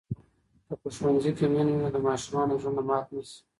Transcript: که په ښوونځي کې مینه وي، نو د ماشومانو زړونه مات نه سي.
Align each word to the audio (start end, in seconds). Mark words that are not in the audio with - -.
که 0.67 0.73
په 0.81 0.87
ښوونځي 0.95 1.31
کې 1.37 1.45
مینه 1.53 1.71
وي، 1.73 1.81
نو 1.83 1.89
د 1.95 1.97
ماشومانو 2.07 2.59
زړونه 2.61 2.81
مات 2.89 3.05
نه 3.15 3.21
سي. 3.29 3.37